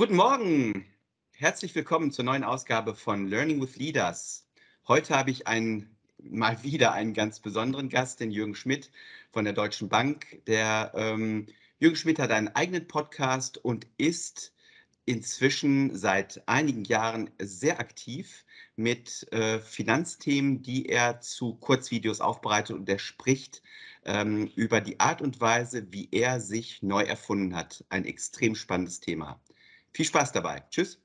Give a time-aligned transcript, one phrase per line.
[0.00, 0.86] Guten Morgen,
[1.32, 4.48] herzlich willkommen zur neuen Ausgabe von Learning with Leaders.
[4.88, 8.90] Heute habe ich einen, mal wieder einen ganz besonderen Gast, den Jürgen Schmidt
[9.30, 10.40] von der Deutschen Bank.
[10.46, 11.48] Der ähm,
[11.80, 14.54] Jürgen Schmidt hat einen eigenen Podcast und ist
[15.04, 22.88] inzwischen seit einigen Jahren sehr aktiv mit äh, Finanzthemen, die er zu Kurzvideos aufbereitet und
[22.88, 23.60] er spricht
[24.06, 27.84] ähm, über die Art und Weise, wie er sich neu erfunden hat.
[27.90, 29.38] Ein extrem spannendes Thema.
[29.92, 30.62] Viel Spaß dabei.
[30.70, 31.00] Tschüss.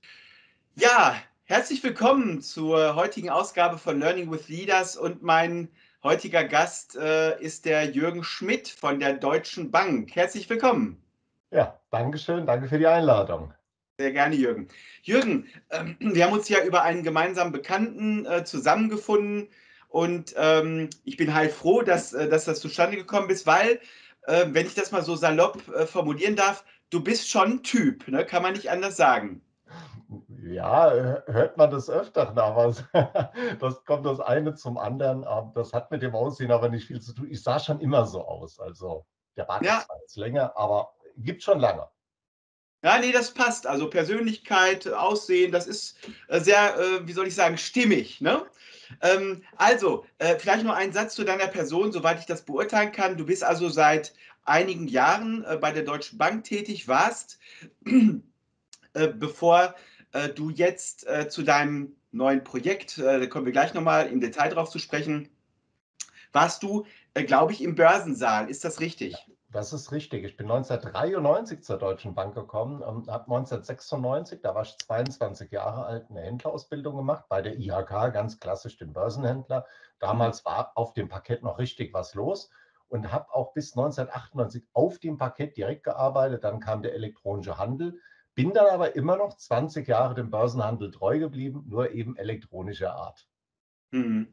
[0.75, 5.70] Ja, herzlich willkommen zur heutigen Ausgabe von Learning with Leaders und mein
[6.03, 10.16] heutiger Gast äh, ist der Jürgen Schmidt von der Deutschen Bank.
[10.16, 11.02] Herzlich willkommen.
[11.49, 12.45] Ja, danke schön.
[12.45, 13.53] Danke für die Einladung.
[13.98, 14.67] Sehr gerne, Jürgen.
[15.02, 19.47] Jürgen, ähm, wir haben uns ja über einen gemeinsamen Bekannten äh, zusammengefunden
[19.88, 23.80] und ähm, ich bin heilfroh, dass, äh, dass das zustande gekommen ist, weil,
[24.27, 28.07] äh, wenn ich das mal so salopp äh, formulieren darf, du bist schon ein Typ,
[28.07, 28.25] ne?
[28.25, 29.41] kann man nicht anders sagen.
[30.44, 30.91] Ja,
[31.25, 32.75] hört man das öfter nach.
[33.59, 35.25] Das kommt das eine zum anderen.
[35.28, 37.28] Ähm, das hat mit dem Aussehen aber nicht viel zu tun.
[37.30, 38.59] Ich sah schon immer so aus.
[38.59, 39.80] Also der Bart ja.
[39.80, 41.88] ist jetzt länger, aber gibt schon lange.
[42.83, 43.66] Ja, nee, das passt.
[43.66, 45.97] Also Persönlichkeit, Aussehen, das ist
[46.28, 48.22] äh, sehr, äh, wie soll ich sagen, stimmig.
[48.22, 48.45] Ne?
[49.02, 53.17] Ähm, also, äh, vielleicht nur ein Satz zu deiner Person, soweit ich das beurteilen kann.
[53.17, 54.13] Du bist also seit
[54.45, 57.39] einigen Jahren bei der Deutschen Bank tätig, warst,
[58.93, 59.75] bevor
[60.35, 64.79] du jetzt zu deinem neuen Projekt, da kommen wir gleich nochmal im Detail drauf zu
[64.79, 65.29] sprechen,
[66.31, 68.49] warst du, glaube ich, im Börsensaal.
[68.49, 69.16] Ist das richtig?
[69.55, 70.25] Das ist richtig.
[70.25, 75.85] Ich bin 1993 zur Deutschen Bank gekommen, ähm, habe 1996, da war ich 22 Jahre
[75.85, 79.66] alt, eine Händlerausbildung gemacht bei der IHK, ganz klassisch den Börsenhändler.
[79.99, 82.49] Damals war auf dem Parkett noch richtig was los
[82.89, 86.44] und habe auch bis 1998 auf dem Parkett direkt gearbeitet.
[86.44, 88.00] Dann kam der elektronische Handel,
[88.36, 93.28] bin dann aber immer noch 20 Jahre dem Börsenhandel treu geblieben, nur eben elektronischer Art.
[93.91, 94.28] Mhm.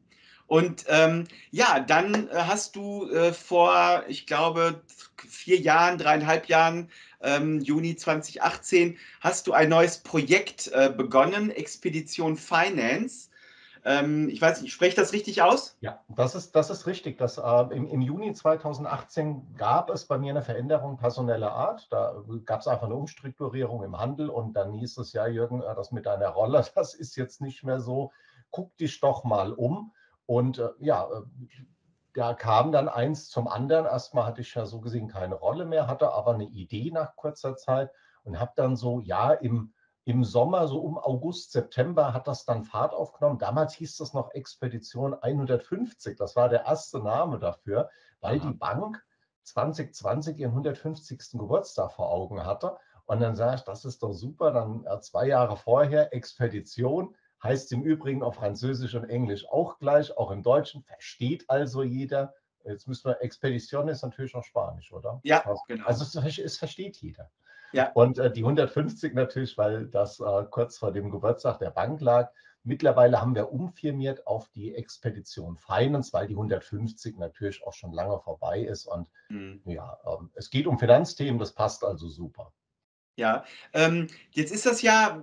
[0.45, 4.83] Und ähm, ja, dann äh, hast du äh, vor, ich glaube,
[5.27, 6.91] vier Jahren, dreieinhalb Jahren,
[7.21, 13.29] ähm, Juni 2018, hast du ein neues Projekt äh, begonnen, Expedition Finance.
[13.85, 15.75] Ähm, ich weiß nicht, spreche das richtig aus?
[15.81, 17.17] Ja, das ist, das ist richtig.
[17.17, 21.87] Das, äh, im, Im Juni 2018 gab es bei mir eine Veränderung personeller Art.
[21.91, 25.75] Da gab es einfach eine Umstrukturierung im Handel und dann hieß es, ja, Jürgen, äh,
[25.75, 28.11] das mit deiner Rolle, das ist jetzt nicht mehr so.
[28.51, 29.93] Guck dich doch mal um.
[30.25, 31.21] Und äh, ja, äh,
[32.13, 33.85] da kam dann eins zum anderen.
[33.85, 37.57] Erstmal hatte ich ja so gesehen keine Rolle mehr, hatte aber eine Idee nach kurzer
[37.57, 37.91] Zeit
[38.23, 39.73] und habe dann so, ja, im,
[40.05, 43.39] im Sommer, so um August, September, hat das dann Fahrt aufgenommen.
[43.39, 46.17] Damals hieß das noch Expedition 150.
[46.17, 48.47] Das war der erste Name dafür, weil Aha.
[48.47, 49.03] die Bank
[49.43, 51.19] 2020 ihren 150.
[51.33, 52.77] Geburtstag vor Augen hatte.
[53.05, 54.51] Und dann sage ich, das ist doch super.
[54.51, 60.31] Dann zwei Jahre vorher Expedition heißt im Übrigen auf Französisch und Englisch auch gleich, auch
[60.31, 62.33] im Deutschen, versteht also jeder.
[62.63, 65.19] Jetzt müssen wir, Expedition ist natürlich auch Spanisch, oder?
[65.23, 65.85] Ja, genau.
[65.85, 67.29] Also es, es versteht jeder.
[67.73, 67.91] Ja.
[67.93, 72.31] Und äh, die 150 natürlich, weil das äh, kurz vor dem Geburtstag der Bank lag.
[72.63, 78.19] Mittlerweile haben wir umfirmiert auf die Expedition Finance, weil die 150 natürlich auch schon lange
[78.19, 78.85] vorbei ist.
[78.85, 79.61] Und mhm.
[79.65, 82.53] ja, ähm, es geht um Finanzthemen, das passt also super.
[83.15, 85.21] Ja, ähm, jetzt ist das ja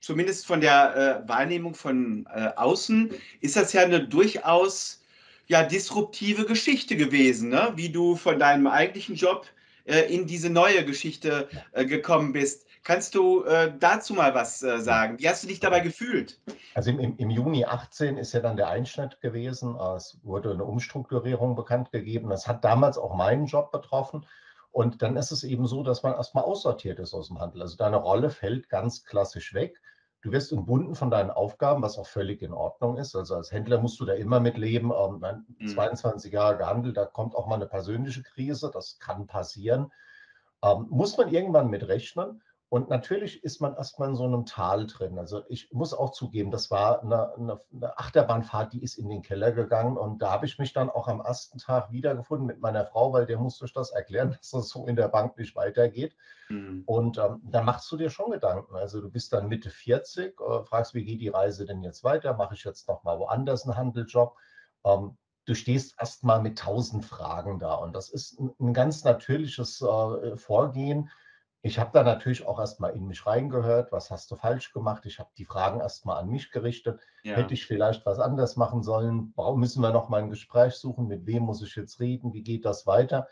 [0.00, 5.02] zumindest von der äh, Wahrnehmung von äh, außen, ist das ja eine durchaus
[5.48, 7.72] ja, disruptive Geschichte gewesen, ne?
[7.74, 9.46] wie du von deinem eigentlichen Job
[9.88, 12.66] in diese neue Geschichte äh, gekommen bist.
[12.84, 15.18] Kannst du äh, dazu mal was äh, sagen?
[15.18, 16.40] Wie hast du dich dabei gefühlt?
[16.74, 19.76] Also im, im, Juni 18 ist ja dann der Einschnitt gewesen.
[19.96, 22.30] Es wurde eine Umstrukturierung bekannt gegeben.
[22.30, 24.24] Das hat damals auch meinen Job betroffen.
[24.70, 27.62] Und dann ist es eben so, dass man erstmal aussortiert ist aus dem Handel.
[27.62, 29.80] Also deine Rolle fällt ganz klassisch weg.
[30.28, 33.16] Du wirst entbunden von deinen Aufgaben, was auch völlig in Ordnung ist.
[33.16, 34.92] Also als Händler musst du da immer mit leben.
[34.92, 35.68] Ähm, mhm.
[35.68, 39.90] 22 Jahre gehandelt, da kommt auch mal eine persönliche Krise, das kann passieren.
[40.62, 42.42] Ähm, muss man irgendwann mit rechnen.
[42.70, 45.18] Und natürlich ist man erstmal in so einem Tal drin.
[45.18, 49.22] Also ich muss auch zugeben, das war eine, eine, eine, Achterbahnfahrt, die ist in den
[49.22, 49.96] Keller gegangen.
[49.96, 53.24] Und da habe ich mich dann auch am ersten Tag wiedergefunden mit meiner Frau, weil
[53.24, 56.14] der musste ich das erklären, dass das so in der Bank nicht weitergeht.
[56.50, 56.82] Mhm.
[56.84, 58.76] Und ähm, da machst du dir schon Gedanken.
[58.76, 62.34] Also du bist dann Mitte 40, äh, fragst, wie geht die Reise denn jetzt weiter?
[62.34, 64.36] Mache ich jetzt nochmal woanders einen Handeljob?
[64.84, 65.16] Ähm,
[65.46, 67.76] du stehst erstmal mit tausend Fragen da.
[67.76, 71.08] Und das ist ein, ein ganz natürliches äh, Vorgehen
[71.60, 75.06] ich habe da natürlich auch erstmal in mich reingehört, was hast du falsch gemacht?
[75.06, 77.00] Ich habe die Fragen erstmal an mich gerichtet.
[77.24, 77.34] Ja.
[77.34, 79.32] Hätte ich vielleicht was anders machen sollen?
[79.34, 81.08] Warum müssen wir noch mal ein Gespräch suchen?
[81.08, 82.32] Mit wem muss ich jetzt reden?
[82.32, 83.28] Wie geht das weiter?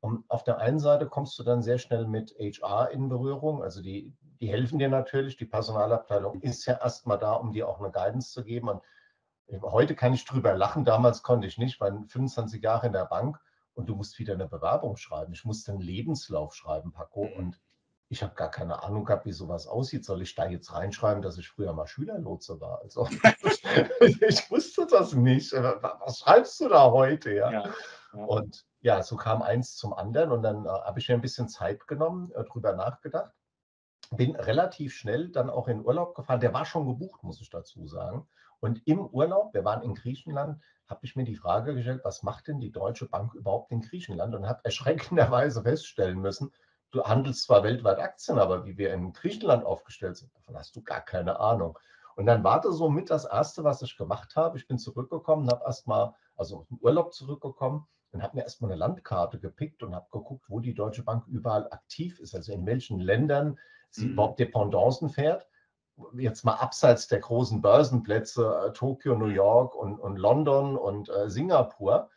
[0.00, 3.62] Und auf der einen Seite kommst du dann sehr schnell mit HR in Berührung.
[3.62, 5.38] Also die, die helfen dir natürlich.
[5.38, 8.68] Die Personalabteilung ist ja erstmal da, um dir auch eine Guidance zu geben.
[8.68, 8.82] Und
[9.62, 13.40] heute kann ich drüber lachen, damals konnte ich nicht, weil 25 Jahre in der Bank
[13.74, 15.32] und du musst wieder eine Bewerbung schreiben.
[15.32, 17.26] Ich musste einen Lebenslauf schreiben, Paco.
[17.36, 17.58] Und
[18.10, 20.04] ich habe gar keine Ahnung gehabt, wie sowas aussieht.
[20.04, 22.80] Soll ich da jetzt reinschreiben, dass ich früher mal Schülerlotse war?
[22.82, 23.06] Also
[24.00, 25.52] ich wusste das nicht.
[25.52, 27.32] Was schreibst du da heute?
[27.32, 27.52] Ja?
[27.52, 27.74] ja,
[28.12, 28.24] ja.
[28.24, 31.48] Und ja, so kam eins zum anderen und dann äh, habe ich mir ein bisschen
[31.48, 33.30] Zeit genommen, äh, drüber nachgedacht.
[34.10, 36.40] Bin relativ schnell dann auch in Urlaub gefahren.
[36.40, 38.26] Der war schon gebucht, muss ich dazu sagen.
[38.58, 42.48] Und im Urlaub, wir waren in Griechenland, habe ich mir die Frage gestellt, was macht
[42.48, 44.34] denn die Deutsche Bank überhaupt in Griechenland?
[44.34, 46.50] Und habe erschreckenderweise feststellen müssen,
[46.90, 50.82] du handelst zwar weltweit Aktien, aber wie wir in Griechenland aufgestellt sind, davon hast du
[50.82, 51.78] gar keine Ahnung.
[52.16, 54.58] Und dann war das so mit das Erste, was ich gemacht habe.
[54.58, 58.78] Ich bin zurückgekommen, habe erstmal, also aus dem Urlaub zurückgekommen und habe mir erstmal eine
[58.78, 63.00] Landkarte gepickt und habe geguckt, wo die Deutsche Bank überall aktiv ist, also in welchen
[63.00, 63.58] Ländern
[63.90, 64.12] sie mhm.
[64.12, 65.46] überhaupt Dependancen fährt.
[66.14, 71.28] Jetzt mal abseits der großen Börsenplätze, äh, Tokio, New York und, und London und äh,
[71.28, 72.10] Singapur.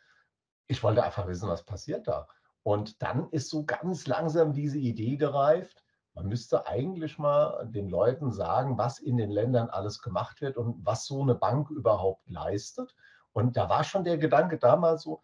[0.68, 2.28] Ich wollte einfach wissen, was passiert da.
[2.64, 5.84] Und dann ist so ganz langsam diese Idee gereift,
[6.16, 10.86] man müsste eigentlich mal den Leuten sagen, was in den Ländern alles gemacht wird und
[10.86, 12.96] was so eine Bank überhaupt leistet.
[13.32, 15.22] Und da war schon der Gedanke damals so,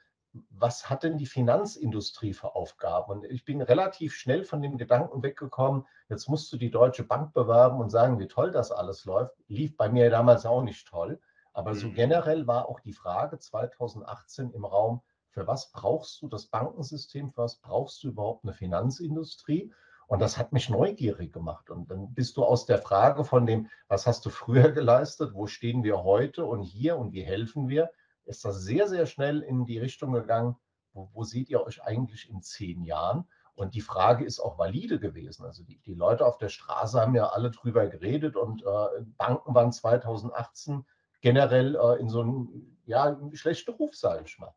[0.49, 3.11] was hat denn die Finanzindustrie für Aufgaben?
[3.11, 7.33] Und ich bin relativ schnell von dem Gedanken weggekommen, jetzt musst du die Deutsche Bank
[7.33, 9.35] bewerben und sagen, wie toll das alles läuft.
[9.47, 11.19] Lief bei mir damals auch nicht toll.
[11.53, 11.93] Aber so mhm.
[11.93, 15.01] generell war auch die Frage 2018 im Raum,
[15.31, 19.71] für was brauchst du das Bankensystem, für was brauchst du überhaupt eine Finanzindustrie?
[20.07, 21.69] Und das hat mich neugierig gemacht.
[21.69, 25.45] Und dann bist du aus der Frage von dem, was hast du früher geleistet, wo
[25.45, 27.91] stehen wir heute und hier und wie helfen wir,
[28.25, 30.55] ist das sehr, sehr schnell in die Richtung gegangen,
[30.93, 33.27] wo, wo seht ihr euch eigentlich in zehn Jahren?
[33.55, 35.45] Und die Frage ist auch valide gewesen.
[35.45, 39.53] Also die, die Leute auf der Straße haben ja alle drüber geredet und äh, Banken
[39.53, 40.85] waren 2018
[41.21, 44.53] generell äh, in so einem ja, schlechten Ruf, sage ich mal.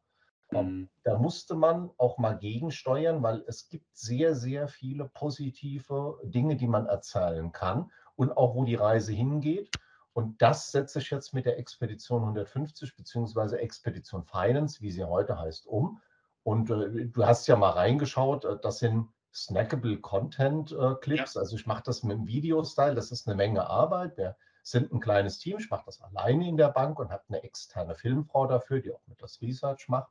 [0.53, 0.89] Mhm.
[1.03, 6.69] Da musste man auch mal gegensteuern, weil es gibt sehr, sehr viele positive Dinge, die
[6.69, 9.71] man erzählen kann und auch wo die Reise hingeht.
[10.13, 15.39] Und das setze ich jetzt mit der Expedition 150 beziehungsweise Expedition Finance, wie sie heute
[15.39, 16.01] heißt, um.
[16.43, 21.35] Und äh, du hast ja mal reingeschaut, äh, das sind snackable Content äh, Clips.
[21.35, 21.41] Ja.
[21.41, 24.19] Also ich mache das mit dem Video-Style, das ist eine Menge Arbeit.
[24.19, 27.43] Wir sind ein kleines Team, ich mache das alleine in der Bank und habe eine
[27.43, 30.11] externe Filmfrau dafür, die auch mit das Research macht.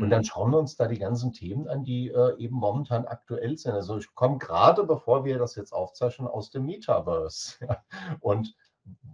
[0.00, 0.24] Und dann mhm.
[0.24, 3.72] schauen wir uns da die ganzen Themen an, die äh, eben momentan aktuell sind.
[3.72, 7.64] Also ich komme gerade, bevor wir das jetzt aufzeichnen, aus dem Metaverse.
[7.66, 7.76] Ja.
[8.20, 8.54] Und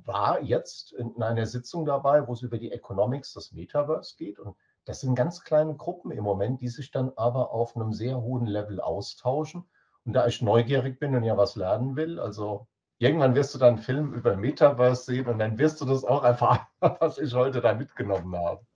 [0.05, 4.38] war jetzt in einer Sitzung dabei, wo es über die Economics des Metaverse geht.
[4.38, 8.21] Und das sind ganz kleine Gruppen im Moment, die sich dann aber auf einem sehr
[8.21, 9.65] hohen Level austauschen.
[10.05, 12.67] Und da ich neugierig bin und ja was lernen will, also
[12.99, 16.25] irgendwann wirst du dann einen Film über Metaverse sehen und dann wirst du das auch
[16.25, 16.67] erfahren,
[17.00, 18.67] was ich heute da mitgenommen habe.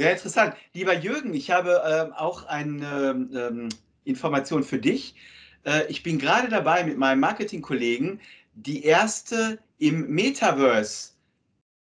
[0.00, 0.54] Sehr interessant.
[0.72, 3.68] Lieber Jürgen, ich habe ähm, auch eine ähm,
[4.04, 5.14] Information für dich.
[5.66, 8.18] Äh, ich bin gerade dabei, mit meinem Marketingkollegen
[8.54, 11.10] die erste im Metaverse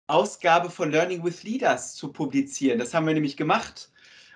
[0.06, 2.78] Ausgabe von Learning with Leaders zu publizieren.
[2.78, 3.90] Das haben wir nämlich gemacht.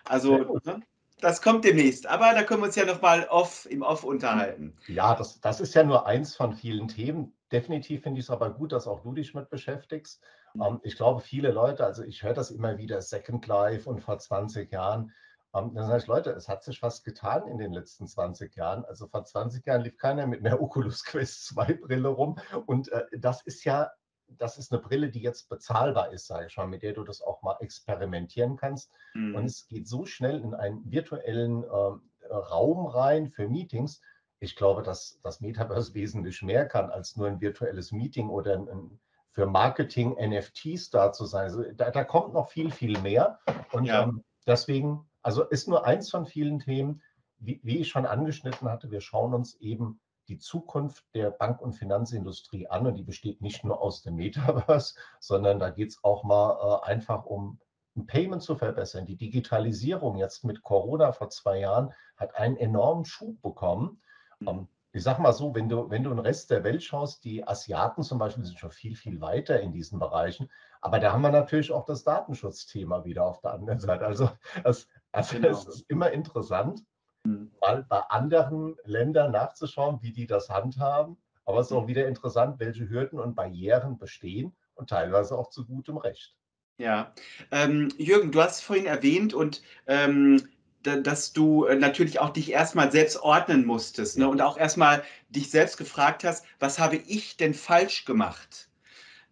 [0.05, 0.81] Also, ne,
[1.21, 2.07] das kommt demnächst.
[2.07, 4.75] Aber da können wir uns ja nochmal off, im Off unterhalten.
[4.87, 7.35] Ja, das, das ist ja nur eins von vielen Themen.
[7.51, 10.23] Definitiv finde ich es aber gut, dass auch du dich mit beschäftigst.
[10.55, 10.63] Mhm.
[10.63, 14.19] Ähm, ich glaube, viele Leute, also ich höre das immer wieder, Second Life und vor
[14.19, 15.13] 20 Jahren.
[15.55, 18.85] Ähm, dann sage ich, Leute, es hat sich was getan in den letzten 20 Jahren.
[18.85, 22.39] Also vor 20 Jahren lief keiner mit einer Oculus Quest 2 Brille rum.
[22.67, 23.91] Und äh, das ist ja,
[24.27, 27.23] das ist eine Brille, die jetzt bezahlbar ist, sage ich mal, mit der du das
[27.23, 28.93] auch mal experimentieren kannst.
[29.15, 29.35] Mhm.
[29.35, 34.03] Und es geht so schnell in einen virtuellen äh, Raum rein für Meetings.
[34.41, 39.01] Ich glaube, dass das Metaverse wesentlich mehr kann als nur ein virtuelles Meeting oder ein,
[39.33, 41.45] für Marketing NFTs da zu sein.
[41.45, 43.39] Also da, da, kommt noch viel, viel mehr.
[43.73, 44.05] Und ja.
[44.05, 47.03] ähm, deswegen, also ist nur eins von vielen Themen,
[47.39, 51.75] wie, wie, ich schon angeschnitten hatte, wir schauen uns eben die Zukunft der Bank- und
[51.75, 52.87] Finanzindustrie an.
[52.87, 56.91] Und die besteht nicht nur aus dem Metaverse, sondern da geht es auch mal äh,
[56.91, 57.61] einfach um
[57.97, 59.07] ein Payment zu verbessern.
[59.07, 64.01] Die Digitalisierung jetzt mit Corona vor zwei Jahren hat einen enormen Schub bekommen.
[64.41, 64.49] Mhm.
[64.49, 67.47] Ähm, ich sag mal so, wenn du, wenn du den Rest der Welt schaust, die
[67.47, 70.51] Asiaten zum Beispiel sind schon viel, viel weiter in diesen Bereichen.
[70.81, 74.07] Aber da haben wir natürlich auch das Datenschutzthema wieder auf der anderen Seite.
[74.07, 74.31] Also,
[74.65, 75.51] es, also genau.
[75.51, 76.85] es ist immer interessant,
[77.25, 77.53] mhm.
[77.61, 81.19] mal bei anderen Ländern nachzuschauen, wie die das handhaben.
[81.45, 85.67] Aber es ist auch wieder interessant, welche Hürden und Barrieren bestehen und teilweise auch zu
[85.67, 86.35] gutem Recht.
[86.79, 87.13] Ja,
[87.51, 90.49] ähm, Jürgen, du hast es vorhin erwähnt und ähm,
[90.83, 94.29] dass du äh, natürlich auch dich erstmal selbst ordnen musstest ne?
[94.29, 98.69] und auch erstmal dich selbst gefragt hast, was habe ich denn falsch gemacht?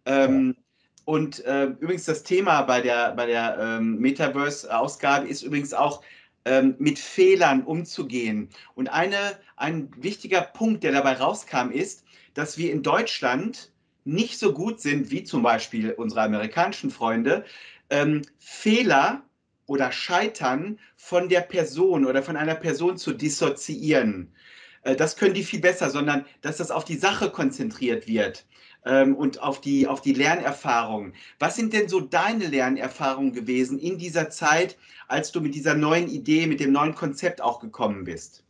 [0.05, 0.63] Ähm, ja.
[1.05, 6.01] Und äh, übrigens das Thema bei der, bei der ähm, Metaverse-Ausgabe ist übrigens auch
[6.43, 8.49] ähm, mit Fehlern umzugehen.
[8.75, 9.17] Und eine,
[9.55, 13.71] ein wichtiger Punkt, der dabei rauskam, ist, dass wir in Deutschland
[14.03, 17.45] nicht so gut sind wie zum Beispiel unsere amerikanischen Freunde,
[17.89, 19.23] ähm, Fehler
[19.67, 24.33] oder Scheitern von der Person oder von einer Person zu dissoziieren.
[24.81, 28.45] Äh, das können die viel besser, sondern dass das auf die Sache konzentriert wird
[28.85, 31.13] ähm, und auf die, auf die Lernerfahrung.
[31.39, 36.07] Was sind denn so deine Lernerfahrungen gewesen in dieser Zeit, als du mit dieser neuen
[36.07, 38.43] Idee, mit dem neuen Konzept auch gekommen bist?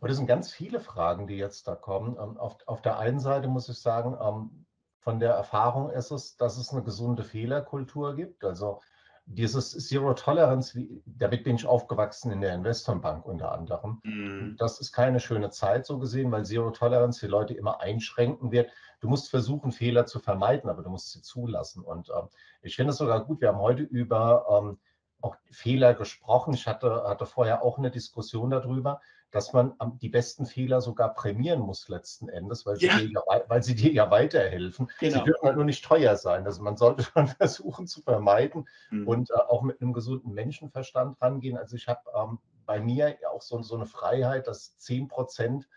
[0.00, 2.16] Und das sind ganz viele Fragen, die jetzt da kommen.
[2.20, 4.66] Ähm, auf, auf der einen Seite muss ich sagen, ähm,
[5.00, 8.42] von der Erfahrung ist es, dass es eine gesunde Fehlerkultur gibt.
[8.42, 8.80] Also
[9.26, 14.00] dieses Zero Tolerance, damit bin ich aufgewachsen in der Investorenbank unter anderem.
[14.04, 14.56] Mhm.
[14.58, 18.70] Das ist keine schöne Zeit so gesehen, weil Zero Tolerance die Leute immer einschränken wird.
[19.00, 21.82] Du musst versuchen, Fehler zu vermeiden, aber du musst sie zulassen.
[21.82, 22.28] Und ähm,
[22.62, 24.78] ich finde es sogar gut, wir haben heute über ähm,
[25.20, 26.54] auch Fehler gesprochen.
[26.54, 29.00] Ich hatte, hatte vorher auch eine Diskussion darüber,
[29.34, 32.98] dass man die besten Fehler sogar prämieren muss letzten Endes, weil sie, ja.
[32.98, 34.88] dir, ja, weil sie dir ja weiterhelfen.
[35.00, 35.18] Genau.
[35.18, 36.46] Sie dürfen halt nur nicht teuer sein.
[36.46, 39.08] Also man sollte schon versuchen zu vermeiden mhm.
[39.08, 41.58] und äh, auch mit einem gesunden Menschenverstand rangehen.
[41.58, 45.68] Also ich habe ähm, bei mir auch so, so, eine Freiheit, dass 10 Prozent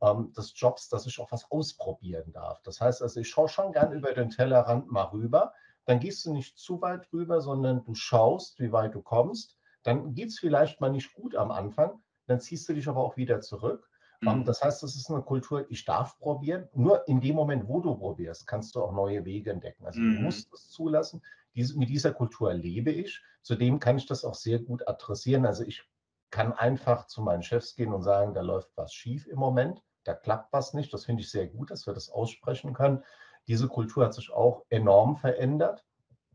[0.00, 2.62] ähm, des Jobs, dass ich auch was ausprobieren darf.
[2.62, 5.52] Das heißt also, ich schaue schon gern über den Tellerrand mal rüber.
[5.84, 9.58] Dann gehst du nicht zu weit rüber, sondern du schaust, wie weit du kommst.
[9.82, 13.16] Dann geht es vielleicht mal nicht gut am Anfang, dann ziehst du dich aber auch
[13.16, 13.88] wieder zurück.
[14.22, 14.44] Ähm, mhm.
[14.44, 16.68] Das heißt, das ist eine Kultur, ich darf probieren.
[16.74, 19.86] Nur in dem Moment, wo du probierst, kannst du auch neue Wege entdecken.
[19.86, 20.16] Also mhm.
[20.16, 21.22] du musst es zulassen.
[21.54, 23.22] Diese, mit dieser Kultur lebe ich.
[23.42, 25.46] Zudem kann ich das auch sehr gut adressieren.
[25.46, 25.84] Also ich
[26.30, 30.14] kann einfach zu meinen Chefs gehen und sagen, da läuft was schief im Moment, da
[30.14, 30.92] klappt was nicht.
[30.92, 33.04] Das finde ich sehr gut, dass wir das aussprechen können.
[33.46, 35.84] Diese Kultur hat sich auch enorm verändert.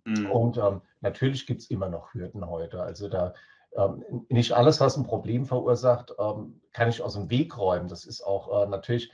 [0.05, 0.31] Mhm.
[0.31, 2.81] Und ähm, natürlich gibt es immer noch Hürden heute.
[2.81, 3.33] Also da
[3.75, 7.87] ähm, nicht alles, was ein Problem verursacht, ähm, kann ich aus dem Weg räumen.
[7.87, 9.11] Das ist auch äh, natürlich,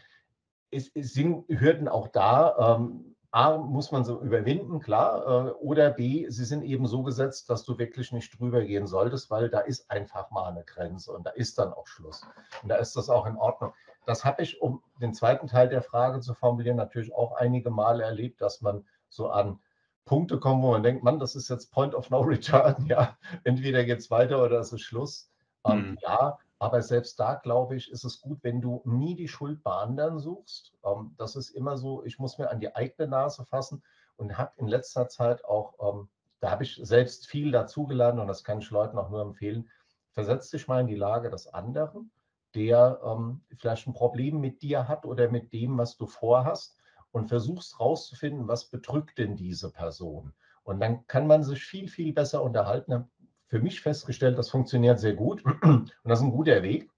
[0.71, 2.77] es, sind Hürden auch da.
[2.77, 5.47] Ähm, A, muss man so überwinden, klar.
[5.47, 9.29] Äh, oder B, sie sind eben so gesetzt, dass du wirklich nicht drüber gehen solltest,
[9.29, 12.25] weil da ist einfach mal eine Grenze und da ist dann auch Schluss.
[12.63, 13.73] Und da ist das auch in Ordnung.
[14.05, 18.03] Das habe ich, um den zweiten Teil der Frage zu formulieren, natürlich auch einige Male
[18.03, 19.59] erlebt, dass man so an
[20.05, 23.83] Punkte kommen, wo man denkt, Mann, das ist jetzt Point of No Return, ja, entweder
[23.83, 25.29] geht es weiter oder es ist Schluss.
[25.65, 25.97] Ähm, mhm.
[26.01, 29.71] Ja, aber selbst da, glaube ich, ist es gut, wenn du nie die Schuld bei
[29.71, 30.73] anderen suchst.
[30.85, 33.83] Ähm, das ist immer so, ich muss mir an die eigene Nase fassen
[34.17, 36.07] und habe in letzter Zeit auch, ähm,
[36.39, 39.69] da habe ich selbst viel dazugelernt und das kann ich Leuten auch nur empfehlen,
[40.11, 42.11] versetz dich mal in die Lage des anderen,
[42.53, 46.77] der ähm, vielleicht ein Problem mit dir hat oder mit dem, was du vorhast
[47.15, 50.33] und versuchst rauszufinden, was bedrückt denn diese Person.
[50.63, 53.05] Und dann kann man sich viel, viel besser unterhalten.
[53.47, 56.89] Für mich festgestellt, das funktioniert sehr gut und das ist ein guter Weg.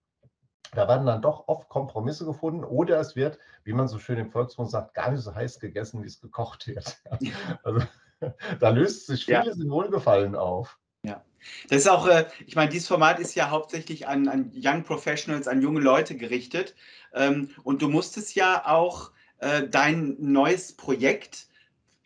[0.73, 4.31] Da werden dann doch oft Kompromisse gefunden oder es wird, wie man so schön im
[4.31, 6.97] Volksmund sagt, gar nicht so heiß gegessen, wie es gekocht wird.
[7.63, 7.85] Also
[8.59, 9.63] da löst sich vieles ja.
[9.63, 10.79] in Wohlgefallen auf.
[11.03, 11.23] Ja,
[11.69, 15.47] das ist auch, äh, ich meine, dieses Format ist ja hauptsächlich an, an Young Professionals,
[15.47, 16.73] an junge Leute gerichtet.
[17.13, 21.47] Ähm, und du musstest ja auch äh, dein neues Projekt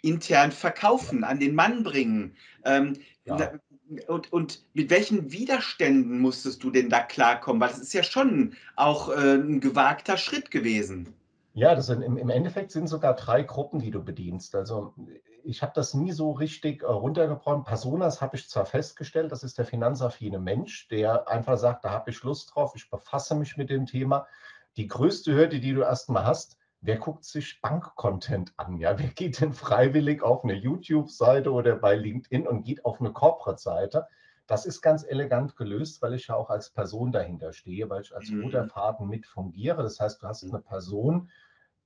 [0.02, 2.36] intern verkaufen, an den Mann bringen.
[2.66, 3.54] Ähm, ja.
[4.08, 7.62] und, und, mit welchen Widerständen musstest du denn da klarkommen?
[7.62, 11.14] Weil es ist ja schon auch äh, ein gewagter Schritt gewesen.
[11.54, 14.56] Ja, das sind, im, im, Endeffekt sind sogar drei Gruppen, die du bedienst.
[14.56, 14.94] Also
[15.44, 17.64] ich habe das nie so richtig äh, runtergebrochen.
[17.64, 22.10] Personas habe ich zwar festgestellt, das ist der finanzaffine Mensch, der einfach sagt, da habe
[22.10, 24.28] ich Lust drauf, ich befasse mich mit dem Thema.
[24.78, 28.78] Die größte Hürde, die du erstmal hast, wer guckt sich Bankcontent an?
[28.78, 33.12] Ja, wer geht denn freiwillig auf eine YouTube-Seite oder bei LinkedIn und geht auf eine
[33.12, 34.08] Corporate-Seite?
[34.48, 38.14] Das ist ganz elegant gelöst, weil ich ja auch als Person dahinter stehe, weil ich
[38.14, 38.52] als mhm.
[38.68, 39.82] Faden mit fungiere.
[39.82, 41.30] Das heißt, du hast eine Person,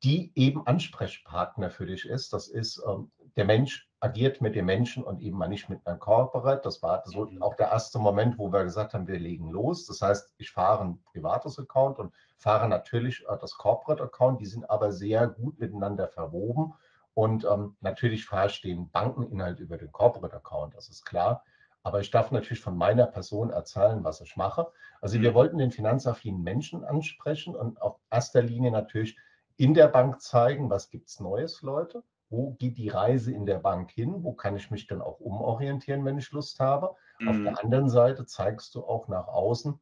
[0.03, 2.33] die eben Ansprechpartner für dich ist.
[2.33, 5.99] Das ist ähm, der Mensch agiert mit dem Menschen und eben mal nicht mit einem
[5.99, 6.61] Corporate.
[6.63, 9.85] Das war so auch der erste Moment, wo wir gesagt haben, wir legen los.
[9.87, 14.41] Das heißt, ich fahre ein privates Account und fahre natürlich äh, das Corporate Account.
[14.41, 16.73] Die sind aber sehr gut miteinander verwoben.
[17.15, 21.43] Und ähm, natürlich fahre ich den Bankeninhalt über den Corporate Account, das ist klar.
[21.81, 24.67] Aber ich darf natürlich von meiner Person erzählen, was ich mache.
[25.01, 25.35] Also wir mhm.
[25.35, 29.17] wollten den finanzaffinen Menschen ansprechen und auf erster Linie natürlich
[29.57, 33.59] in der Bank zeigen, was gibt es Neues, Leute wo geht die Reise in der
[33.59, 36.95] Bank hin, wo kann ich mich dann auch umorientieren, wenn ich Lust habe.
[37.19, 37.27] Mhm.
[37.27, 37.57] Auf der mhm.
[37.57, 39.79] anderen Seite zeigst du auch nach außen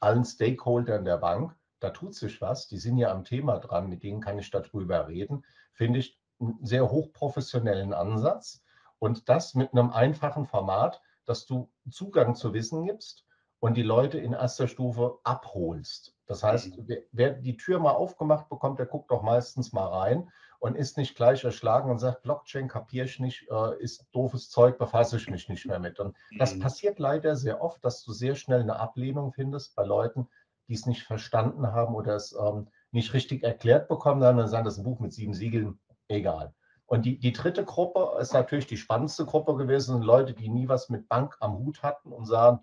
[0.00, 4.02] allen Stakeholdern der Bank, da tut sich was, die sind ja am Thema dran, mit
[4.02, 8.64] denen kann ich darüber reden, finde ich einen sehr hochprofessionellen Ansatz
[8.98, 13.24] und das mit einem einfachen Format, dass du Zugang zu Wissen gibst
[13.62, 16.16] und die Leute in erster Stufe abholst.
[16.26, 16.96] Das heißt, mhm.
[17.12, 21.14] wer die Tür mal aufgemacht bekommt, der guckt doch meistens mal rein und ist nicht
[21.14, 25.48] gleich erschlagen und sagt, Blockchain kapiere ich nicht, äh, ist doofes Zeug, befasse ich mich
[25.48, 26.00] nicht mehr mit.
[26.00, 26.60] Und das mhm.
[26.60, 30.26] passiert leider sehr oft, dass du sehr schnell eine Ablehnung findest bei Leuten,
[30.66, 34.64] die es nicht verstanden haben oder es ähm, nicht richtig erklärt bekommen haben, dann sagen,
[34.64, 35.78] das ist ein Buch mit sieben Siegeln,
[36.08, 36.52] egal.
[36.86, 40.88] Und die, die dritte Gruppe ist natürlich die spannendste Gruppe gewesen, Leute, die nie was
[40.88, 42.58] mit Bank am Hut hatten und sagen,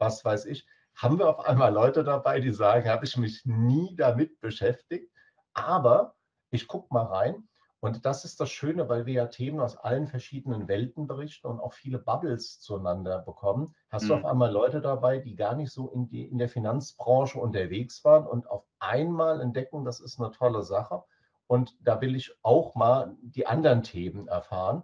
[0.00, 0.66] was weiß ich,
[0.96, 5.10] haben wir auf einmal Leute dabei, die sagen, habe ich mich nie damit beschäftigt,
[5.54, 6.14] aber
[6.50, 7.48] ich gucke mal rein.
[7.82, 11.60] Und das ist das Schöne, weil wir ja Themen aus allen verschiedenen Welten berichten und
[11.60, 13.74] auch viele Bubbles zueinander bekommen.
[13.88, 14.08] Hast mhm.
[14.08, 18.04] du auf einmal Leute dabei, die gar nicht so in, die, in der Finanzbranche unterwegs
[18.04, 21.02] waren und auf einmal entdecken, das ist eine tolle Sache.
[21.46, 24.82] Und da will ich auch mal die anderen Themen erfahren.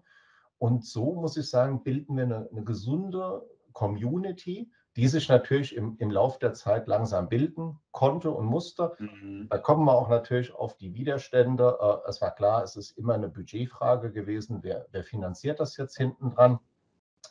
[0.59, 5.97] Und so muss ich sagen, bilden wir eine, eine gesunde Community, die sich natürlich im,
[5.99, 8.97] im Laufe der Zeit langsam bilden konnte und musste.
[8.99, 9.47] Mhm.
[9.51, 11.79] Da kommen wir auch natürlich auf die Widerstände.
[11.81, 15.99] Äh, es war klar, es ist immer eine Budgetfrage gewesen, wer, wer finanziert das jetzt
[15.99, 16.59] hinten dran?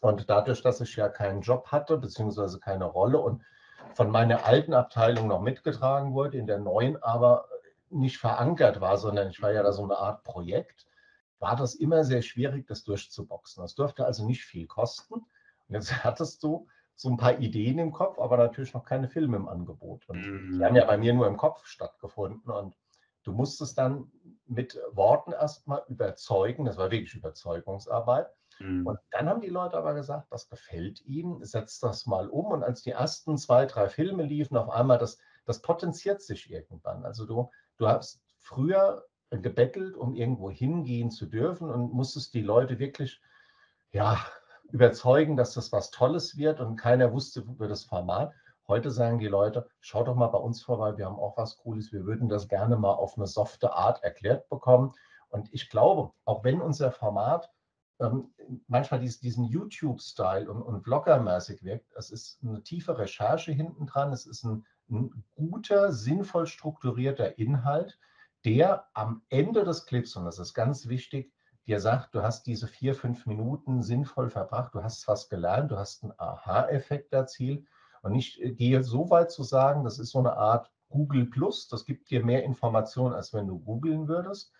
[0.02, 3.42] Und dadurch, dass ich ja keinen Job hatte, beziehungsweise keine Rolle und
[3.96, 7.48] von meiner alten Abteilung noch mitgetragen wurde, in der neuen aber
[7.90, 10.86] nicht verankert war, sondern ich war ja da so eine Art Projekt,
[11.40, 13.64] war das immer sehr schwierig, das durchzuboxen.
[13.64, 15.16] Das dürfte also nicht viel kosten.
[15.16, 15.26] Und
[15.70, 19.48] jetzt hattest du so ein paar Ideen im Kopf, aber natürlich noch keine Filme im
[19.48, 20.08] Angebot.
[20.08, 20.58] Und mhm.
[20.58, 22.50] die haben ja bei mir nur im Kopf stattgefunden.
[22.52, 22.75] Und
[23.24, 24.12] du musstest dann
[24.46, 26.66] mit Worten erstmal überzeugen.
[26.66, 28.28] Das war wirklich Überzeugungsarbeit.
[28.60, 28.88] Mhm.
[28.88, 32.46] Und dann haben die Leute aber gesagt, das gefällt ihnen, setzt das mal um.
[32.46, 37.04] Und als die ersten zwei, drei Filme liefen, auf einmal, das, das potenziert sich irgendwann.
[37.04, 42.79] Also du, du hast früher gebettelt, um irgendwo hingehen zu dürfen und musstest die Leute
[42.79, 43.22] wirklich,
[43.92, 44.25] ja,
[44.72, 48.34] überzeugen, dass das was Tolles wird und keiner wusste über das Format.
[48.68, 51.92] Heute sagen die Leute, schau doch mal bei uns vorbei, wir haben auch was Cooles,
[51.92, 54.94] wir würden das gerne mal auf eine softe Art erklärt bekommen.
[55.30, 57.50] Und ich glaube, auch wenn unser Format
[58.00, 58.34] ähm,
[58.68, 64.12] manchmal dies, diesen YouTube-Style und, und Blogger-mäßig wirkt, es ist eine tiefe Recherche hinten dran,
[64.12, 67.98] es ist ein, ein guter, sinnvoll strukturierter Inhalt,
[68.44, 71.32] der am Ende des Clips, und das ist ganz wichtig,
[71.68, 75.78] dir sagt, du hast diese vier, fünf Minuten sinnvoll verbracht, du hast was gelernt, du
[75.78, 77.66] hast einen Aha-Effekt erzielt.
[78.01, 81.68] Und ich äh, gehe so weit zu sagen, das ist so eine Art Google Plus,
[81.68, 84.51] das gibt dir mehr Informationen, als wenn du googeln würdest.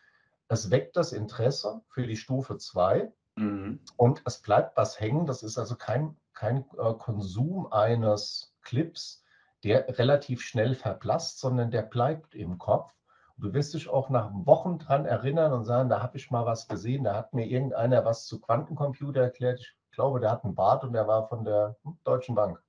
[0.48, 3.80] Es weckt das Interesse für die Stufe 2 mhm.
[3.98, 5.26] und es bleibt was hängen.
[5.26, 9.24] Das ist also kein, kein äh, Konsum eines Clips,
[9.64, 12.92] der relativ schnell verblasst, sondern der bleibt im Kopf.
[13.38, 16.68] Du wirst dich auch nach Wochen dran erinnern und sagen, da habe ich mal was
[16.68, 19.60] gesehen, da hat mir irgendeiner was zu Quantencomputer erklärt.
[19.60, 22.62] Ich glaube, der hat einen Bart und der war von der Deutschen Bank.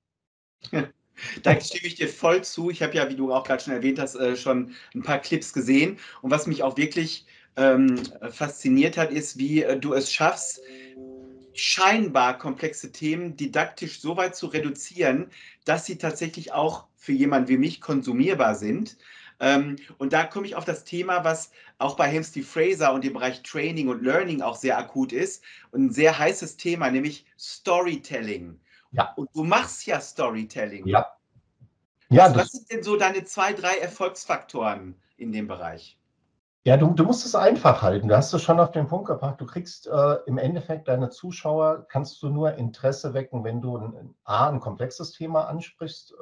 [1.43, 2.69] Da stimme ich dir voll zu.
[2.69, 5.55] Ich habe ja, wie du auch gerade schon erwähnt hast, äh, schon ein paar Clips
[5.55, 5.99] gesehen.
[6.21, 7.25] Und was mich auch wirklich
[7.57, 10.61] ähm, fasziniert hat, ist, wie äh, du es schaffst,
[11.55, 15.31] scheinbar komplexe Themen didaktisch so weit zu reduzieren,
[15.65, 18.99] dass sie tatsächlich auch für jemanden wie mich konsumierbar sind.
[19.41, 23.13] Ähm, und da komme ich auf das Thema, was auch bei Hamsty Fraser und dem
[23.13, 28.59] Bereich Training und Learning auch sehr akut ist und ein sehr heißes Thema, nämlich Storytelling.
[28.93, 29.13] Ja.
[29.17, 30.87] Und du machst ja Storytelling.
[30.87, 31.07] Ja.
[32.09, 35.99] ja was, was sind denn so deine zwei, drei Erfolgsfaktoren in dem Bereich?
[36.65, 38.09] Ja, du, du musst es einfach halten.
[38.09, 39.41] Du hast es schon auf den Punkt gebracht.
[39.41, 44.15] Du kriegst äh, im Endeffekt deine Zuschauer, kannst du nur Interesse wecken, wenn du ein,
[44.25, 46.13] A, ein komplexes Thema ansprichst,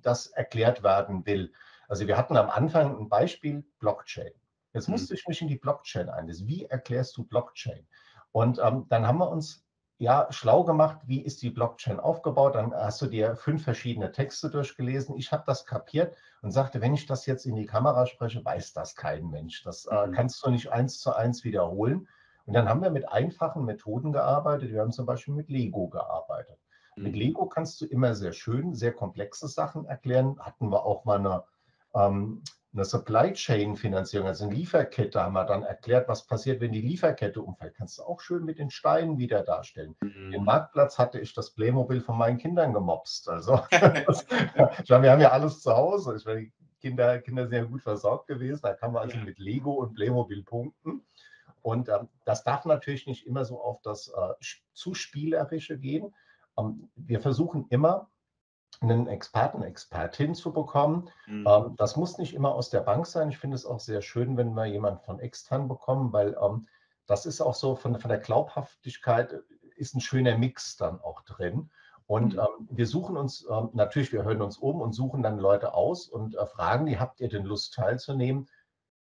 [0.00, 1.52] das erklärt werden will.
[1.92, 4.32] Also wir hatten am Anfang ein Beispiel Blockchain.
[4.72, 4.92] Jetzt mhm.
[4.92, 6.48] musste ich mich in die Blockchain einlesen.
[6.48, 7.86] Wie erklärst du Blockchain?
[8.30, 9.66] Und ähm, dann haben wir uns
[9.98, 12.54] ja schlau gemacht, wie ist die Blockchain aufgebaut.
[12.54, 15.18] Dann hast du dir fünf verschiedene Texte durchgelesen.
[15.18, 18.72] Ich habe das kapiert und sagte, wenn ich das jetzt in die Kamera spreche, weiß
[18.72, 19.62] das kein Mensch.
[19.62, 20.12] Das äh, mhm.
[20.12, 22.08] kannst du nicht eins zu eins wiederholen.
[22.46, 24.72] Und dann haben wir mit einfachen Methoden gearbeitet.
[24.72, 26.58] Wir haben zum Beispiel mit Lego gearbeitet.
[26.96, 27.02] Mhm.
[27.02, 30.38] Mit Lego kannst du immer sehr schön, sehr komplexe Sachen erklären.
[30.40, 31.44] Hatten wir auch mal eine
[31.94, 32.42] ähm,
[32.74, 36.80] eine Supply Chain Finanzierung, also eine Lieferkette, haben wir dann erklärt, was passiert, wenn die
[36.80, 37.74] Lieferkette umfällt.
[37.76, 39.94] Kannst du auch schön mit den Steinen wieder darstellen.
[40.00, 40.30] Mhm.
[40.30, 43.28] Den Marktplatz hatte ich das Playmobil von meinen Kindern gemobst.
[43.28, 46.16] Also, wir haben ja alles zu Hause.
[46.16, 46.50] Ich meine,
[46.80, 48.60] Kinder, Kinder sind ja gut versorgt gewesen.
[48.62, 51.02] Da kann man also mit Lego und Playmobil punkten.
[51.60, 54.34] Und ähm, das darf natürlich nicht immer so auf das äh,
[54.72, 56.14] zu Spielerische gehen.
[56.58, 58.08] ähm, wir versuchen immer,
[58.82, 61.10] einen Experten, Expertin zu bekommen.
[61.26, 61.46] Mhm.
[61.48, 63.30] Ähm, das muss nicht immer aus der Bank sein.
[63.30, 66.66] Ich finde es auch sehr schön, wenn wir jemanden von extern bekommen, weil ähm,
[67.06, 69.34] das ist auch so von, von der Glaubhaftigkeit
[69.76, 71.70] ist ein schöner Mix dann auch drin.
[72.06, 72.40] Und mhm.
[72.40, 76.08] ähm, wir suchen uns, ähm, natürlich, wir hören uns um und suchen dann Leute aus
[76.08, 78.48] und äh, fragen die, habt ihr denn Lust teilzunehmen?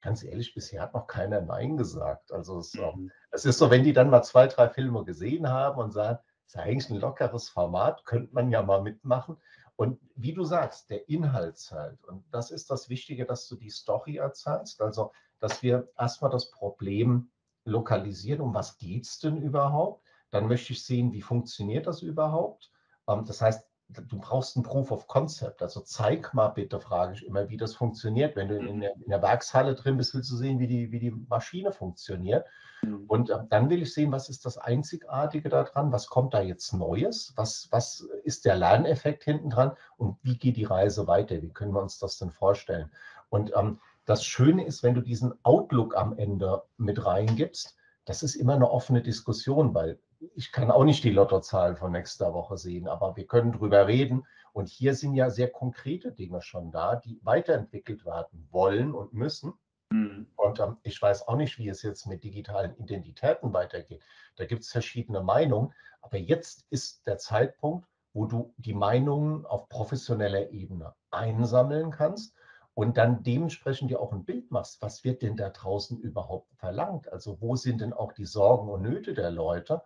[0.03, 2.33] Ganz ehrlich, bisher hat noch keiner Nein gesagt.
[2.33, 3.13] Also es, ähm, mhm.
[3.31, 6.57] es ist so, wenn die dann mal zwei, drei Filme gesehen haben und sagen, ist
[6.59, 9.37] eigentlich ein lockeres Format, könnte man ja mal mitmachen.
[9.77, 12.05] Und wie du sagst, der Inhalt zählt.
[12.05, 14.81] Und das ist das Wichtige, dass du die Story erzählst.
[14.81, 17.31] Also, dass wir erstmal das Problem
[17.65, 20.05] lokalisieren, um was geht es denn überhaupt?
[20.31, 22.71] Dann möchte ich sehen, wie funktioniert das überhaupt?
[23.09, 25.62] Ähm, das heißt, du brauchst ein Proof of Concept.
[25.62, 28.37] Also zeig mal bitte, frage ich immer, wie das funktioniert.
[28.37, 30.98] Wenn du in der, in der Werkshalle drin bist, willst du sehen, wie die, wie
[30.98, 32.46] die Maschine funktioniert.
[32.83, 33.05] Mhm.
[33.07, 35.92] Und äh, dann will ich sehen, was ist das Einzigartige daran?
[35.92, 37.33] Was kommt da jetzt Neues?
[37.37, 39.72] Was, was ist der Lerneffekt hinten dran?
[39.96, 41.42] Und wie geht die Reise weiter?
[41.42, 42.90] Wie können wir uns das denn vorstellen?
[43.28, 48.35] Und ähm, das Schöne ist, wenn du diesen Outlook am Ende mit reingibst, das ist
[48.35, 49.98] immer eine offene Diskussion, weil
[50.35, 54.27] ich kann auch nicht die Lottozahlen von nächster Woche sehen, aber wir können drüber reden.
[54.53, 59.55] Und hier sind ja sehr konkrete Dinge schon da, die weiterentwickelt werden wollen und müssen.
[59.91, 60.27] Mhm.
[60.37, 64.03] Und ähm, ich weiß auch nicht, wie es jetzt mit digitalen Identitäten weitergeht.
[64.37, 65.73] Da gibt es verschiedene Meinungen.
[66.03, 72.35] Aber jetzt ist der Zeitpunkt, wo du die Meinungen auf professioneller Ebene einsammeln kannst
[72.75, 77.11] und dann dementsprechend ja auch ein Bild machst, was wird denn da draußen überhaupt verlangt?
[77.11, 79.83] Also wo sind denn auch die Sorgen und Nöte der Leute?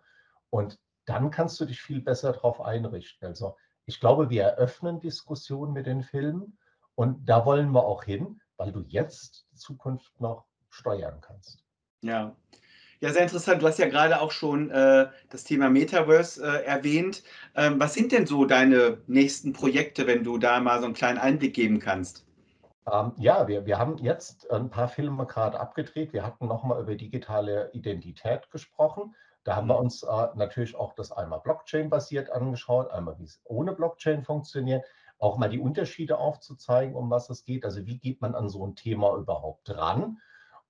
[0.49, 3.27] Und dann kannst du dich viel besser darauf einrichten.
[3.27, 3.55] Also
[3.85, 6.57] ich glaube, wir eröffnen Diskussionen mit den Filmen
[6.95, 11.63] und da wollen wir auch hin, weil du jetzt die Zukunft noch steuern kannst.
[12.01, 12.35] Ja.
[12.99, 13.61] Ja, sehr interessant.
[13.61, 17.21] Du hast ja gerade auch schon äh, das Thema Metaverse äh, erwähnt.
[17.55, 21.19] Ähm, was sind denn so deine nächsten Projekte, wenn du da mal so einen kleinen
[21.19, 22.25] Einblick geben kannst?
[22.91, 26.11] Ähm, ja, wir, wir haben jetzt ein paar Filme gerade abgedreht.
[26.11, 29.15] Wir hatten nochmal über digitale Identität gesprochen.
[29.47, 33.71] Da haben wir uns äh, natürlich auch das einmal Blockchain-basiert angeschaut, einmal wie es ohne
[33.71, 34.83] Blockchain funktioniert,
[35.19, 37.63] auch mal die Unterschiede aufzuzeigen, um was es geht.
[37.63, 40.17] Also wie geht man an so ein Thema überhaupt dran?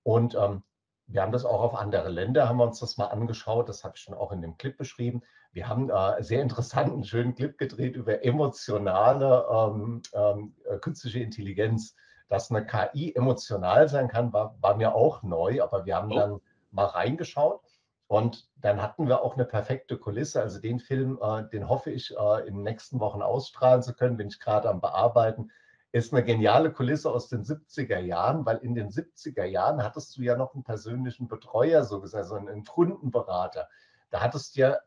[0.04, 0.62] Und ähm,
[1.08, 3.68] wir haben das auch auf andere Länder, haben wir uns das mal angeschaut.
[3.68, 5.24] Das habe ich schon auch in dem Clip beschrieben.
[5.52, 11.96] Wir haben äh, sehr interessanten, schönen Clip gedreht über emotionale ähm, ähm, äh, künstliche Intelligenz.
[12.30, 16.16] Dass eine KI emotional sein kann, war, war mir auch neu, aber wir haben oh.
[16.16, 17.67] dann mal reingeschaut.
[18.08, 20.42] Und dann hatten wir auch eine perfekte Kulisse.
[20.42, 24.18] Also den Film, äh, den hoffe ich äh, in den nächsten Wochen ausstrahlen zu können,
[24.18, 25.52] bin ich gerade am Bearbeiten.
[25.92, 30.22] Ist eine geniale Kulisse aus den 70er Jahren, weil in den 70er Jahren hattest du
[30.22, 33.68] ja noch einen persönlichen Betreuer, so gesagt, also einen Kundenberater.
[34.10, 34.78] Da hattest du ja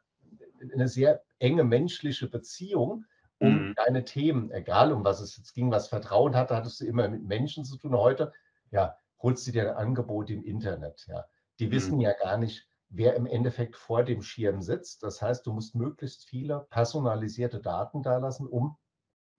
[0.72, 3.04] eine sehr enge menschliche Beziehung
[3.40, 3.74] um mhm.
[3.74, 7.24] deine Themen, egal um was es jetzt ging, was Vertrauen hatte, hattest du immer mit
[7.24, 7.96] Menschen zu tun.
[7.96, 8.32] Heute,
[8.70, 11.06] ja, holst du dir ein Angebot im Internet.
[11.08, 11.24] Ja.
[11.58, 11.72] Die mhm.
[11.72, 15.02] wissen ja gar nicht, wer im Endeffekt vor dem Schirm sitzt.
[15.02, 18.76] Das heißt, du musst möglichst viele personalisierte Daten da lassen, um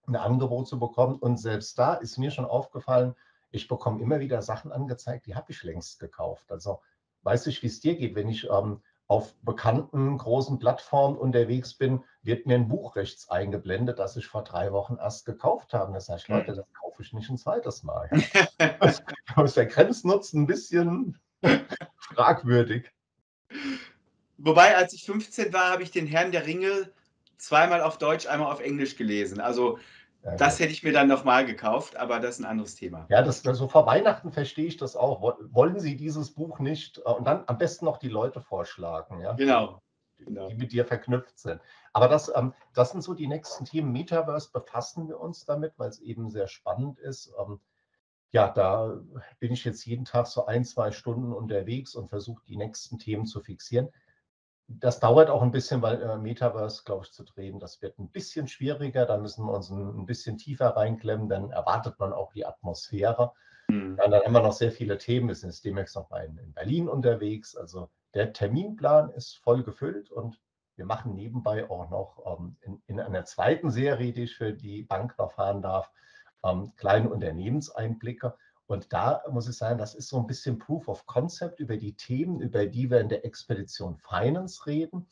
[0.06, 1.16] ein Angebot zu bekommen.
[1.16, 3.14] Und selbst da ist mir schon aufgefallen,
[3.50, 6.50] ich bekomme immer wieder Sachen angezeigt, die habe ich längst gekauft.
[6.50, 6.80] Also
[7.22, 12.02] weiß ich, wie es dir geht, wenn ich ähm, auf bekannten großen Plattformen unterwegs bin,
[12.22, 15.92] wird mir ein Buch rechts eingeblendet, das ich vor drei Wochen erst gekauft habe.
[15.92, 16.56] Das heißt, Leute, hm.
[16.56, 18.08] das kaufe ich nicht ein zweites Mal.
[18.58, 21.20] da ist der Grenznutzen ein bisschen
[21.98, 22.90] fragwürdig.
[24.44, 26.90] Wobei, als ich 15 war, habe ich den Herrn der Ringe
[27.38, 29.40] zweimal auf Deutsch, einmal auf Englisch gelesen.
[29.40, 29.78] Also
[30.24, 33.06] ja, das hätte ich mir dann nochmal gekauft, aber das ist ein anderes Thema.
[33.08, 35.20] Ja, das, also vor Weihnachten verstehe ich das auch.
[35.50, 36.98] Wollen Sie dieses Buch nicht?
[36.98, 39.32] Äh, und dann am besten noch die Leute vorschlagen, ja?
[39.34, 39.82] Genau.
[40.18, 40.48] genau.
[40.48, 41.60] Die mit dir verknüpft sind.
[41.92, 43.92] Aber das, ähm, das sind so die nächsten Themen.
[43.92, 47.32] Metaverse befassen wir uns damit, weil es eben sehr spannend ist.
[47.38, 47.60] Ähm,
[48.30, 49.00] ja, da
[49.40, 53.26] bin ich jetzt jeden Tag so ein, zwei Stunden unterwegs und versuche die nächsten Themen
[53.26, 53.88] zu fixieren.
[54.80, 58.10] Das dauert auch ein bisschen, weil äh, Metaverse, glaube ich, zu drehen, das wird ein
[58.10, 59.06] bisschen schwieriger.
[59.06, 63.32] Da müssen wir uns ein, ein bisschen tiefer reinklemmen, dann erwartet man auch die Atmosphäre.
[63.68, 63.96] Mhm.
[63.98, 65.28] Ja, dann haben wir noch sehr viele Themen.
[65.28, 67.56] Wir sind jetzt demnächst noch mal in, in Berlin unterwegs.
[67.56, 70.40] Also der Terminplan ist voll gefüllt und
[70.76, 74.82] wir machen nebenbei auch noch ähm, in, in, einer zweiten Serie, die ich für die
[74.82, 75.90] Bank noch fahren darf,
[76.44, 78.34] ähm, kleine Unternehmenseinblicke.
[78.72, 81.94] Und da muss ich sagen, das ist so ein bisschen Proof of Concept über die
[81.94, 85.06] Themen, über die wir in der Expedition Finance reden.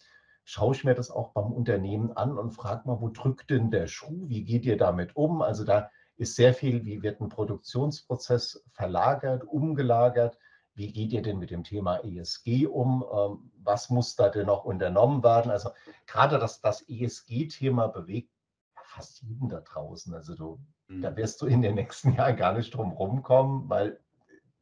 [0.45, 3.87] Schaue ich mir das auch beim Unternehmen an und frage mal, wo drückt denn der
[3.87, 4.29] Schuh?
[4.29, 5.43] Wie geht ihr damit um?
[5.43, 10.39] Also da ist sehr viel, wie wird ein Produktionsprozess verlagert, umgelagert?
[10.75, 13.05] wie geht ihr denn mit dem Thema ESG um?
[13.13, 15.51] Ähm, was muss da denn noch unternommen werden?
[15.51, 15.71] Also
[16.07, 18.31] gerade das, das ESG-Thema bewegt
[18.87, 20.15] fast jeden da draußen.
[20.15, 20.59] Also du.
[20.91, 24.01] Da wirst du in den nächsten Jahren gar nicht drum rumkommen, weil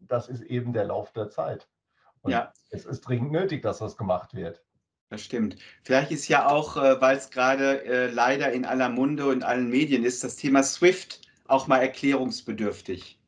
[0.00, 1.68] das ist eben der Lauf der Zeit.
[2.22, 2.52] Und ja.
[2.70, 4.62] es ist dringend nötig, dass das gemacht wird.
[5.10, 5.56] Das stimmt.
[5.82, 9.70] Vielleicht ist ja auch, äh, weil es gerade äh, leider in aller Munde und allen
[9.70, 13.18] Medien ist, das Thema SWIFT auch mal erklärungsbedürftig.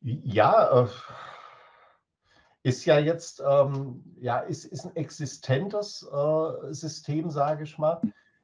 [0.00, 0.88] Ja, äh,
[2.62, 6.06] ist ja jetzt ähm, ja, ist, ist ein existentes
[6.70, 8.00] System, sage ich mal.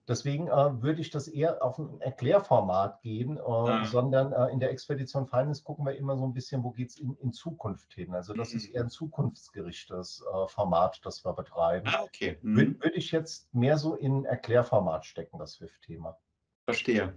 [0.08, 3.84] Deswegen äh, würde ich das eher auf ein Erklärformat gehen, äh, ja.
[3.84, 6.98] sondern äh, in der Expedition Finance gucken wir immer so ein bisschen, wo geht es
[6.98, 8.14] in, in, Zukunft hin.
[8.14, 8.56] Also das mhm.
[8.56, 11.88] ist eher ein zukunftsgerichtetes äh, Format, das wir betreiben.
[11.92, 12.38] Ah, okay.
[12.40, 12.56] Mhm.
[12.56, 16.16] Würde würd ich jetzt mehr so in Erklärformat stecken, das SWIFT-Thema.
[16.64, 17.12] Verstehe.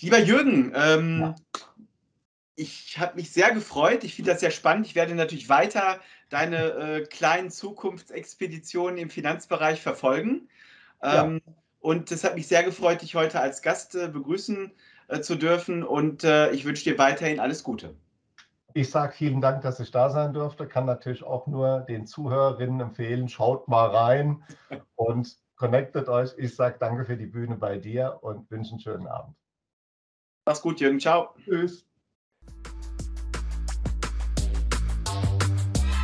[0.00, 1.34] Lieber Jürgen, ähm, ja.
[2.56, 4.02] ich habe mich sehr gefreut.
[4.02, 4.86] Ich finde das sehr spannend.
[4.86, 10.48] Ich werde natürlich weiter deine äh, kleinen Zukunftsexpeditionen im Finanzbereich verfolgen.
[11.02, 11.54] Ähm, ja.
[11.84, 14.72] Und es hat mich sehr gefreut, dich heute als Gast äh, begrüßen
[15.08, 15.84] äh, zu dürfen.
[15.84, 17.94] Und äh, ich wünsche dir weiterhin alles Gute.
[18.72, 20.66] Ich sage vielen Dank, dass ich da sein durfte.
[20.66, 24.42] Kann natürlich auch nur den Zuhörerinnen empfehlen, schaut mal rein
[24.96, 26.30] und connectet euch.
[26.38, 29.36] Ich sage danke für die Bühne bei dir und wünsche einen schönen Abend.
[30.46, 30.98] Mach's gut, Jürgen.
[30.98, 31.34] Ciao.
[31.44, 31.84] Tschüss.